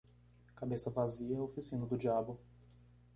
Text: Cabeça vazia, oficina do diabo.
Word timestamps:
Cabeça 0.55 0.89
vazia, 0.89 1.43
oficina 1.43 1.85
do 1.85 1.95
diabo. 1.95 2.39